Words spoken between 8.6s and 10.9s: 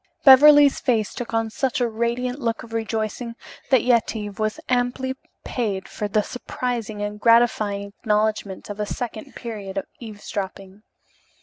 of a second period of eavesdropping.